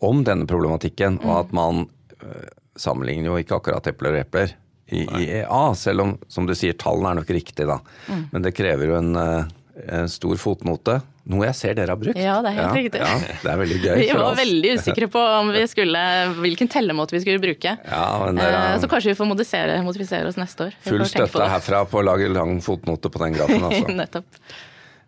om 0.06 0.20
denne 0.24 0.44
problematikken, 0.48 1.16
mm. 1.22 1.26
og 1.26 1.38
at 1.40 1.56
man 1.56 1.86
eh, 2.20 2.48
sammenligner 2.76 3.32
jo 3.32 3.40
ikke 3.40 3.60
akkurat 3.60 3.88
epler 3.88 4.18
og 4.18 4.24
epler 4.26 4.56
i 4.94 5.02
IEA, 5.02 5.62
selv 5.74 6.04
om 6.04 6.16
som 6.30 6.46
du 6.46 6.54
sier 6.54 6.76
tallene 6.78 7.14
er 7.14 7.20
nok 7.20 7.30
riktige, 7.34 7.66
da. 7.66 7.80
Mm. 8.06 8.24
Men 8.32 8.44
det 8.44 8.54
krever 8.54 8.92
jo 8.92 8.98
en, 9.00 9.12
en 9.18 10.10
stor 10.10 10.38
fotnote 10.38 11.00
noe 11.26 11.46
jeg 11.48 11.58
ser 11.58 11.74
dere 11.74 11.94
har 11.94 11.98
brukt. 11.98 12.18
Ja, 12.20 12.36
det 12.44 12.52
er 12.52 12.56
helt 12.60 12.68
ja, 12.68 12.74
riktig. 12.76 13.00
Ja, 13.02 13.38
det 13.42 13.50
er 13.50 13.58
veldig 13.58 13.78
gøy 13.82 13.96
Vi 14.04 14.06
var 14.14 14.36
veldig 14.38 14.74
usikre 14.78 15.08
på 15.10 15.22
vi 15.48 15.62
skulle, 15.70 16.02
hvilken 16.38 16.70
tellemåte 16.70 17.16
vi 17.16 17.22
skulle 17.24 17.42
bruke. 17.42 17.72
Ja, 17.82 18.04
men 18.22 18.38
dere, 18.38 18.60
eh, 18.68 18.76
Så 18.82 18.90
kanskje 18.90 19.10
vi 19.10 19.18
får 19.18 19.28
modifisere, 19.32 19.80
modifisere 19.86 20.30
oss 20.30 20.38
neste 20.38 20.68
år. 20.68 20.76
Full 20.86 21.02
støtte 21.10 21.48
herfra 21.50 21.82
på 21.90 21.98
å 21.98 22.04
lage 22.06 22.30
lang 22.30 22.60
fotnote 22.62 23.10
på 23.10 23.24
den 23.24 23.38
grafen. 23.38 23.54
Altså. 23.66 23.90
Nettopp. 23.90 24.38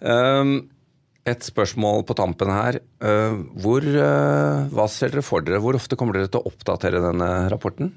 Um, 0.02 0.52
et 1.28 1.44
spørsmål 1.47 2.02
på 2.08 2.16
tampen 2.18 2.50
her. 2.50 2.80
Uh, 2.99 3.38
hvor, 3.62 3.85
uh, 3.87 4.66
hva 4.75 4.88
ser 4.90 5.12
dere 5.14 5.23
for 5.23 5.44
dere? 5.47 5.61
Hvor 5.62 5.78
ofte 5.78 5.99
kommer 6.00 6.18
dere 6.18 6.30
til 6.32 6.42
å 6.42 6.50
oppdatere 6.50 7.02
denne 7.04 7.30
rapporten? 7.52 7.92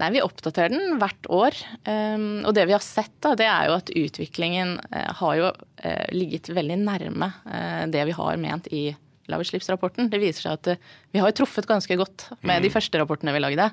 Nei, 0.00 0.10
Vi 0.16 0.22
oppdaterer 0.24 0.72
den 0.72 0.96
hvert 1.00 1.28
år. 1.28 1.56
Um, 1.84 2.42
og 2.48 2.54
det 2.56 2.64
vi 2.70 2.74
har 2.74 2.84
sett, 2.84 3.12
da, 3.20 3.34
det 3.36 3.48
er 3.50 3.68
jo 3.68 3.76
at 3.76 3.92
utviklingen 3.92 4.78
uh, 4.88 5.10
har 5.20 5.36
jo 5.36 5.50
uh, 5.52 6.06
ligget 6.14 6.48
veldig 6.56 6.78
nærme 6.80 7.28
uh, 7.44 7.84
det 7.90 8.06
vi 8.08 8.16
har 8.16 8.40
ment 8.40 8.70
i 8.72 8.84
lavutslippsrapporten. 9.30 10.08
Det 10.10 10.22
viser 10.22 10.46
seg 10.46 10.56
at 10.56 10.86
vi 11.12 11.20
har 11.22 11.34
truffet 11.36 11.68
ganske 11.68 11.98
godt 12.00 12.30
med 12.40 12.56
mm. 12.56 12.64
de 12.64 12.72
første 12.72 12.98
rapportene 12.98 13.34
vi 13.36 13.42
lagde. 13.44 13.68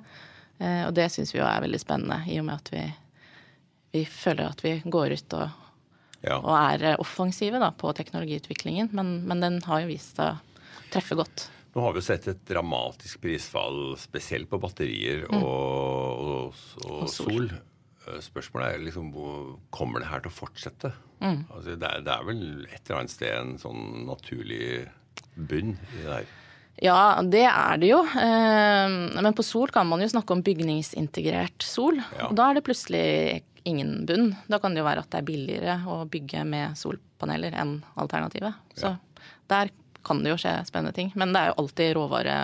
og 0.59 0.91
det 0.93 1.07
syns 1.09 1.31
vi 1.33 1.39
jo 1.39 1.47
er 1.47 1.63
veldig 1.63 1.79
spennende, 1.81 2.19
i 2.29 2.37
og 2.37 2.45
med 2.45 2.59
at 2.59 2.69
vi, 2.69 2.83
vi 3.95 4.03
føler 4.05 4.51
at 4.51 4.61
vi 4.61 4.75
går 4.85 5.15
ut 5.17 5.35
og, 5.39 5.55
ja. 6.21 6.37
og 6.37 6.51
er 6.53 7.01
offensive 7.01 7.57
da, 7.57 7.71
på 7.73 7.89
teknologiutviklingen. 7.97 8.91
Men, 8.93 9.23
men 9.25 9.41
den 9.41 9.57
har 9.65 9.81
jo 9.81 9.89
vist 9.89 10.21
seg 10.21 10.35
å 10.35 10.91
treffe 10.93 11.17
godt. 11.17 11.47
Nå 11.77 11.83
har 11.85 11.93
vi 11.93 12.01
jo 12.01 12.07
sett 12.07 12.25
et 12.31 12.39
dramatisk 12.49 13.21
prisfall, 13.21 13.91
spesielt 14.01 14.49
på 14.49 14.57
batterier 14.57 15.27
mm. 15.27 15.35
og, 15.37 16.23
og, 16.23 16.63
og, 16.81 16.95
og, 17.03 17.11
sol. 17.13 17.51
Eh, 17.53 18.17
spørsmålet 18.25 18.71
er 18.71 18.81
liksom 18.87 19.11
kommer 19.69 20.01
det 20.01 20.09
her 20.09 20.23
til 20.25 20.33
å 20.33 20.37
fortsette? 20.39 20.91
Mm. 21.21 21.43
Altså, 21.43 21.75
det, 21.75 21.77
er, 21.85 22.01
det, 22.01 22.15
er, 22.15 22.25
vel 22.25 22.41
et 22.65 22.81
eller 22.81 23.03
annet 23.03 23.13
sted 23.13 23.35
en 23.35 23.55
sånn 23.61 23.85
naturlig 24.09 24.87
bunn 25.37 25.75
i 25.77 26.01
det 26.01 26.09
her. 26.15 26.35
Ja, 26.81 26.97
det 27.25 27.45
er 27.45 27.79
det 27.81 27.93
jo. 27.93 28.01
Eh, 28.25 28.97
men 29.13 29.37
på 29.37 29.45
sol 29.45 29.69
kan 29.73 29.85
man 29.89 30.01
jo 30.01 30.09
snakke 30.09 30.33
om 30.33 30.41
bygningsintegrert 30.45 31.61
sol. 31.65 32.01
Ja. 32.17 32.31
Og 32.31 32.37
da 32.41 32.49
er 32.49 32.57
det 32.57 32.65
plutselig 32.65 33.07
ingen 33.69 33.99
bunn. 34.09 34.31
Da 34.49 34.57
kan 34.63 34.73
det 34.73 34.81
jo 34.81 34.89
være 34.89 35.05
at 35.05 35.13
det 35.13 35.21
er 35.21 35.29
billigere 35.29 35.81
å 35.89 36.03
bygge 36.09 36.45
med 36.49 36.77
solpaneler 36.79 37.57
enn 37.61 37.83
alternativet. 38.01 38.65
Så 38.77 38.95
ja. 38.95 39.33
der 39.53 39.77
kan 40.05 40.23
det 40.23 40.33
jo 40.33 40.39
skje 40.41 40.53
spennende 40.67 40.95
ting. 40.95 41.11
Men 41.15 41.33
det 41.33 41.41
er 41.41 41.51
jo 41.51 41.59
alltid 41.63 41.93
råvare 41.97 42.37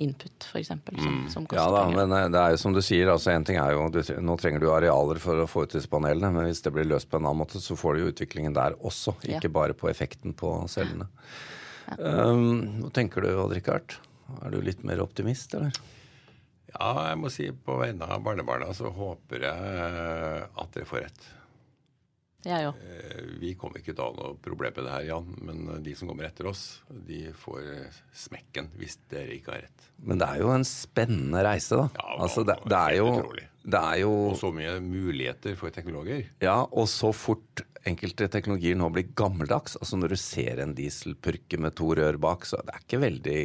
input, 0.00 0.46
f.eks. 0.48 0.68
Som, 0.68 1.16
som 1.28 1.46
koster 1.46 1.60
ja 1.60 1.66
da, 1.74 1.82
men 1.92 2.12
eh, 2.16 2.28
det 2.32 2.40
er 2.40 2.54
jo 2.54 2.60
som 2.62 2.72
du 2.72 2.80
sier, 2.80 3.10
altså 3.12 3.34
en 3.34 3.44
ting 3.44 3.58
er 3.60 3.74
jo, 3.76 3.82
du, 3.92 4.00
Nå 4.24 4.36
trenger 4.40 4.62
du 4.62 4.70
arealer 4.72 5.20
for 5.20 5.42
å 5.42 5.48
få 5.50 5.66
ut 5.66 5.74
disse 5.76 5.90
panelene, 5.92 6.30
men 6.32 6.48
hvis 6.48 6.62
det 6.64 6.72
blir 6.72 6.88
løst 6.88 7.10
på 7.10 7.20
en 7.20 7.26
annen 7.26 7.42
måte, 7.42 7.60
så 7.60 7.76
får 7.76 7.96
du 7.96 8.04
jo 8.04 8.12
utviklingen 8.14 8.56
der 8.56 8.78
også. 8.80 9.18
Ikke 9.28 9.50
ja. 9.50 9.56
bare 9.60 9.76
på 9.76 9.90
effekten 9.92 10.32
på 10.36 10.54
cellene. 10.72 11.10
Ja. 11.90 11.98
Um, 12.30 12.80
hva 12.80 12.92
tenker 12.96 13.26
du, 13.26 13.32
Odd-Rikard? 13.42 13.98
Er 14.40 14.54
du 14.54 14.60
litt 14.64 14.84
mer 14.86 15.02
optimist, 15.04 15.52
eller? 15.58 15.76
Ja, 16.70 16.90
jeg 17.10 17.18
må 17.20 17.30
si 17.34 17.50
på 17.50 17.76
vegne 17.80 18.06
av 18.06 18.22
barnebarna 18.24 18.70
så 18.78 18.92
håper 18.94 19.44
jeg 19.50 20.48
at 20.48 20.76
dere 20.76 20.88
får 20.88 21.04
rett. 21.04 21.30
Jeg 22.46 22.70
òg. 22.70 22.78
Eh, 22.88 23.24
vi 23.40 23.52
kommer 23.58 23.82
ikke 23.82 23.92
til 23.92 24.00
å 24.00 24.08
ha 24.08 24.16
noe 24.16 24.36
problem 24.40 24.72
med 24.78 24.86
det 24.86 24.94
her, 24.94 25.06
Jan. 25.10 25.28
Men 25.44 25.62
eh, 25.74 25.80
de 25.84 25.94
som 25.98 26.08
kommer 26.08 26.28
etter 26.28 26.48
oss, 26.48 26.64
de 26.88 27.26
får 27.36 27.66
smekken 28.16 28.70
hvis 28.80 28.96
dere 29.12 29.36
ikke 29.36 29.54
har 29.54 29.64
rett. 29.66 29.88
Men 30.00 30.22
det 30.22 30.28
er 30.28 30.40
jo 30.40 30.52
en 30.54 30.66
spennende 30.68 31.44
reise, 31.44 31.76
da. 31.76 31.88
Ja, 32.00 32.16
altså, 32.24 32.44
det, 32.48 32.56
det, 32.64 32.78
er 32.80 32.96
jo, 32.96 33.10
det, 33.66 33.82
er 33.82 33.98
jo, 34.02 34.14
Og 34.30 34.38
så 34.40 34.52
mye 34.56 34.78
muligheter 34.84 35.58
for 35.60 35.74
teknologer. 35.74 36.30
Ja, 36.44 36.62
og 36.64 36.88
så 36.92 37.12
fort 37.16 37.64
enkelte 37.88 38.28
teknologier 38.32 38.76
nå 38.78 38.88
blir 38.94 39.12
gammeldags. 39.16 39.76
Altså 39.80 40.00
når 40.00 40.14
du 40.14 40.20
ser 40.20 40.64
en 40.64 40.74
dieselpurke 40.76 41.60
med 41.60 41.76
to 41.76 41.92
rør 41.96 42.20
bak, 42.20 42.48
så 42.48 42.60
det 42.64 42.76
er 42.76 42.84
ikke 42.86 43.04
veldig 43.04 43.38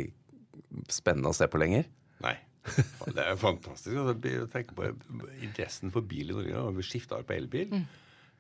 spennende 0.92 1.32
å 1.32 1.36
se 1.36 1.48
på 1.52 1.60
lenger. 1.62 1.88
Nei. 2.24 2.38
Det 2.66 3.22
er 3.22 3.36
fantastisk 3.38 4.00
å 4.02 4.16
tenke 4.50 4.74
på 4.74 4.88
interessen 5.46 5.92
for 5.94 6.06
bil 6.08 6.32
i 6.32 6.38
Norge. 6.40 6.64
Vi 6.80 6.88
skifta 6.88 7.20
på 7.22 7.36
elbil. 7.36 7.76
Mm. 7.76 7.86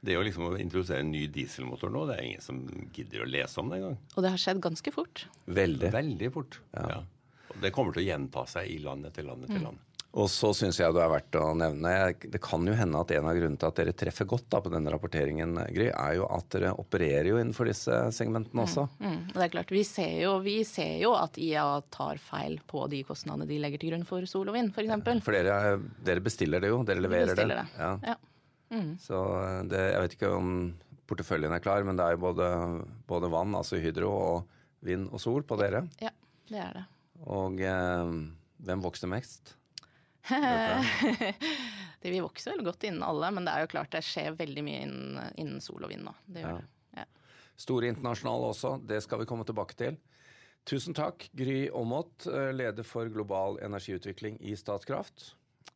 Det 0.06 0.18
å 0.20 0.24
liksom 0.26 0.54
introdusere 0.62 1.02
en 1.02 1.12
ny 1.14 1.26
dieselmotor 1.34 1.92
nå, 1.94 2.06
det 2.10 2.20
er 2.20 2.30
ingen 2.30 2.46
som 2.46 2.62
gidder 2.94 3.26
å 3.26 3.30
lese 3.30 3.62
om 3.62 3.72
det 3.72 3.82
engang. 3.82 3.98
Og 4.14 4.26
det 4.26 4.32
har 4.36 4.42
skjedd 4.42 4.62
ganske 4.64 4.94
fort. 4.94 5.26
Veldig. 5.46 5.92
Veldig 5.96 6.32
fort, 6.36 6.62
ja. 6.78 6.86
ja. 6.94 7.02
Og 7.56 7.60
det 7.64 7.72
kommer 7.74 7.96
til 7.96 8.04
å 8.04 8.10
gjenta 8.10 8.46
seg 8.50 8.70
i 8.70 8.80
land 8.84 9.08
etter 9.10 9.26
land 9.26 9.48
etter 9.48 9.62
mm. 9.62 9.68
land. 9.70 9.84
Og 10.16 10.30
så 10.32 10.54
syns 10.56 10.78
jeg 10.80 10.96
det 10.96 11.02
er 11.04 11.12
verdt 11.12 11.36
å 11.42 11.50
nevne 11.60 11.92
Det 12.24 12.40
kan 12.44 12.64
jo 12.64 12.76
hende 12.78 13.02
at 13.04 13.12
en 13.18 13.28
av 13.28 13.36
grunnene 13.36 13.60
til 13.60 13.68
at 13.68 13.80
dere 13.82 13.96
treffer 14.00 14.28
godt 14.32 14.48
da, 14.54 14.62
på 14.64 14.72
denne 14.72 14.94
rapporteringen, 14.94 15.58
Gry, 15.76 15.90
er 15.92 16.14
jo 16.22 16.30
at 16.32 16.48
dere 16.56 16.72
opererer 16.80 17.34
jo 17.34 17.40
innenfor 17.42 17.68
disse 17.68 17.98
segmentene 18.16 18.64
også. 18.64 18.86
Mm, 19.04 19.18
det 19.34 19.44
er 19.44 19.52
klart, 19.58 19.74
vi 19.76 19.84
ser, 19.88 20.14
jo, 20.24 20.38
vi 20.46 20.56
ser, 20.68 20.94
jo, 21.02 21.12
at 21.20 21.40
IA 21.42 21.66
tar 21.92 22.22
feil 22.24 22.62
på 22.68 22.86
de 22.92 23.02
kostnadene 23.08 23.50
de 23.50 23.60
legger 23.60 23.82
til 23.82 23.92
grunn 23.92 24.08
for 24.08 24.30
sol 24.30 24.48
og 24.48 24.56
vind, 24.56 24.72
f.eks. 24.72 24.94
For, 25.04 25.26
for 25.28 25.36
dere, 25.36 25.76
dere, 26.08 26.24
bestiller 26.24 26.64
det 26.64 26.72
jo, 26.72 26.80
dere 26.88 27.04
leverer 27.04 27.36
det. 27.36 27.50
det. 27.52 27.68
Ja. 27.76 27.92
ja. 28.14 28.16
Mm. 28.76 28.92
Så 29.02 29.20
det, 29.72 29.82
jeg 29.94 30.04
vet 30.04 30.18
ikke 30.18 30.34
om 30.36 30.50
porteføljen 31.10 31.54
er 31.56 31.64
klar, 31.64 31.86
men 31.88 31.98
det 31.98 32.06
er 32.06 32.16
jo 32.16 32.24
både, 32.26 32.50
både 33.10 33.32
vann, 33.32 33.56
altså 33.58 33.80
hydro, 33.82 34.12
og 34.12 34.86
vind 34.86 35.08
og 35.14 35.22
sol 35.22 35.46
på 35.48 35.58
dere. 35.60 35.86
Ja, 36.02 36.12
det 36.50 36.62
er 36.62 36.80
det. 36.80 36.86
Og 37.32 37.62
eh, 37.64 38.16
hvem 38.68 38.84
vokser 38.84 39.10
mest? 39.12 39.56
det 42.02 42.12
Vi 42.12 42.22
vokser 42.24 42.56
vel 42.56 42.66
godt 42.66 42.86
innen 42.88 43.06
alle, 43.06 43.30
men 43.34 43.46
det 43.48 43.54
er 43.54 43.66
jo 43.66 43.72
klart 43.76 43.94
det 43.94 44.04
skjer 44.06 44.38
veldig 44.38 44.66
mye 44.66 44.82
innen, 44.88 45.22
innen 45.42 45.64
sol 45.64 45.86
og 45.86 45.94
vind 45.94 46.06
nå. 46.08 46.16
Det 46.26 46.44
gjør 46.44 46.58
ja. 46.58 46.60
det. 46.62 47.00
Ja. 47.02 47.08
Store 47.66 47.90
internasjonale 47.94 48.52
også, 48.52 48.76
det 48.90 49.02
skal 49.06 49.22
vi 49.22 49.30
komme 49.30 49.48
tilbake 49.48 49.78
til. 49.80 49.98
Tusen 50.66 50.98
takk, 50.98 51.28
Gry 51.38 51.68
Aamodt, 51.70 52.26
eh, 52.26 52.52
leder 52.56 52.86
for 52.86 53.10
global 53.14 53.60
energiutvikling 53.62 54.40
i 54.42 54.56
Statkraft. 54.58 55.36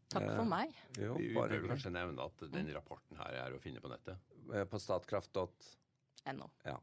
Takk 0.09 0.25
for 0.25 0.43
eh, 0.43 0.49
meg. 0.49 0.77
Jo, 0.97 1.15
vi 1.19 1.31
bør 1.35 1.67
kanskje 1.69 1.91
nevne 1.93 2.25
at 2.25 2.45
den 2.53 2.71
rapporten 2.73 3.19
her 3.21 3.35
er 3.43 3.55
å 3.55 3.61
finne 3.61 3.81
på 3.83 3.91
nettet. 3.91 4.17
Eh, 4.49 4.65
på 4.69 4.81
statkraft.no. 4.81 6.49
Ja. 6.65 6.77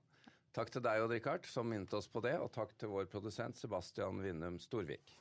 Takk 0.57 0.71
til 0.73 0.85
deg, 0.87 1.03
Odd 1.05 1.13
Rikard, 1.13 1.47
som 1.51 1.69
minnet 1.69 1.93
oss 1.99 2.07
på 2.09 2.23
det, 2.25 2.37
og 2.41 2.49
takk 2.55 2.73
til 2.81 2.89
vår 2.95 3.11
produsent 3.13 3.59
Sebastian 3.61 4.23
Vinnum 4.25 4.61
Storvik. 4.63 5.13